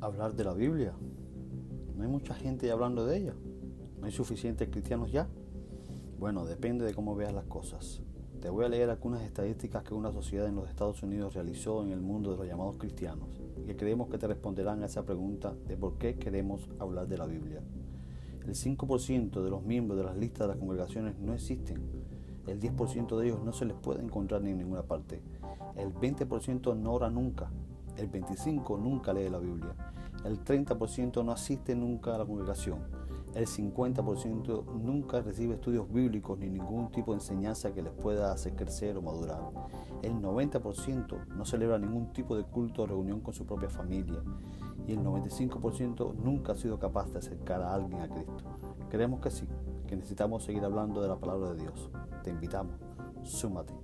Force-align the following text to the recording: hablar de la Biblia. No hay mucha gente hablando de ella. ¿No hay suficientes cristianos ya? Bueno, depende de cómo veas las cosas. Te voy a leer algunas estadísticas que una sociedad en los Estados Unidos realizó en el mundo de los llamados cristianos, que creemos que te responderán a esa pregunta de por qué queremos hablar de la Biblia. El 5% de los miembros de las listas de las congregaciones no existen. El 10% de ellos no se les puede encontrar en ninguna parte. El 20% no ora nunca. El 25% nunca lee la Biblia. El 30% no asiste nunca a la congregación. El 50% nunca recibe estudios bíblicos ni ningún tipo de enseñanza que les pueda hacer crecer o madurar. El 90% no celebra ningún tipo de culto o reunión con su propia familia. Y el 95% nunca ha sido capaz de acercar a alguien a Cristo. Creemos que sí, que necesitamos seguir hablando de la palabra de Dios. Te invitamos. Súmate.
hablar 0.00 0.34
de 0.34 0.44
la 0.44 0.54
Biblia. 0.54 0.92
No 1.96 2.02
hay 2.02 2.08
mucha 2.08 2.34
gente 2.34 2.70
hablando 2.70 3.04
de 3.04 3.18
ella. 3.18 3.34
¿No 3.98 4.06
hay 4.06 4.12
suficientes 4.12 4.68
cristianos 4.68 5.12
ya? 5.12 5.28
Bueno, 6.18 6.46
depende 6.46 6.84
de 6.84 6.94
cómo 6.94 7.14
veas 7.14 7.34
las 7.34 7.44
cosas. 7.44 8.02
Te 8.40 8.48
voy 8.48 8.64
a 8.64 8.68
leer 8.70 8.88
algunas 8.88 9.22
estadísticas 9.22 9.82
que 9.82 9.92
una 9.92 10.10
sociedad 10.12 10.46
en 10.46 10.54
los 10.54 10.68
Estados 10.68 11.02
Unidos 11.02 11.34
realizó 11.34 11.82
en 11.82 11.90
el 11.90 12.00
mundo 12.00 12.30
de 12.30 12.38
los 12.38 12.46
llamados 12.46 12.76
cristianos, 12.78 13.28
que 13.66 13.76
creemos 13.76 14.08
que 14.08 14.16
te 14.16 14.26
responderán 14.26 14.82
a 14.82 14.86
esa 14.86 15.04
pregunta 15.04 15.54
de 15.68 15.76
por 15.76 15.98
qué 15.98 16.16
queremos 16.16 16.70
hablar 16.78 17.06
de 17.06 17.18
la 17.18 17.26
Biblia. 17.26 17.62
El 18.46 18.54
5% 18.54 19.42
de 19.42 19.50
los 19.50 19.62
miembros 19.62 19.98
de 19.98 20.04
las 20.04 20.16
listas 20.16 20.40
de 20.40 20.54
las 20.54 20.56
congregaciones 20.56 21.18
no 21.18 21.34
existen. 21.34 21.82
El 22.46 22.58
10% 22.58 23.18
de 23.18 23.26
ellos 23.26 23.44
no 23.44 23.52
se 23.52 23.66
les 23.66 23.76
puede 23.76 24.02
encontrar 24.02 24.42
en 24.46 24.56
ninguna 24.56 24.82
parte. 24.82 25.22
El 25.76 25.92
20% 25.92 26.74
no 26.76 26.92
ora 26.94 27.10
nunca. 27.10 27.50
El 28.00 28.10
25% 28.10 28.78
nunca 28.78 29.12
lee 29.12 29.28
la 29.28 29.38
Biblia. 29.38 29.74
El 30.24 30.42
30% 30.42 31.22
no 31.22 31.32
asiste 31.32 31.74
nunca 31.76 32.14
a 32.14 32.18
la 32.18 32.24
congregación. 32.24 32.78
El 33.34 33.46
50% 33.46 34.64
nunca 34.80 35.20
recibe 35.20 35.54
estudios 35.54 35.92
bíblicos 35.92 36.38
ni 36.38 36.48
ningún 36.48 36.90
tipo 36.90 37.12
de 37.12 37.18
enseñanza 37.18 37.72
que 37.72 37.82
les 37.82 37.92
pueda 37.92 38.32
hacer 38.32 38.56
crecer 38.56 38.96
o 38.96 39.02
madurar. 39.02 39.42
El 40.02 40.14
90% 40.14 41.26
no 41.36 41.44
celebra 41.44 41.78
ningún 41.78 42.12
tipo 42.12 42.36
de 42.36 42.42
culto 42.44 42.82
o 42.82 42.86
reunión 42.86 43.20
con 43.20 43.34
su 43.34 43.44
propia 43.44 43.68
familia. 43.68 44.20
Y 44.88 44.92
el 44.92 45.00
95% 45.00 46.14
nunca 46.16 46.52
ha 46.52 46.56
sido 46.56 46.78
capaz 46.78 47.12
de 47.12 47.18
acercar 47.18 47.60
a 47.62 47.74
alguien 47.74 48.00
a 48.00 48.08
Cristo. 48.08 48.44
Creemos 48.88 49.20
que 49.20 49.30
sí, 49.30 49.46
que 49.86 49.94
necesitamos 49.94 50.42
seguir 50.42 50.64
hablando 50.64 51.02
de 51.02 51.08
la 51.08 51.16
palabra 51.16 51.50
de 51.50 51.62
Dios. 51.62 51.90
Te 52.24 52.30
invitamos. 52.30 52.74
Súmate. 53.22 53.74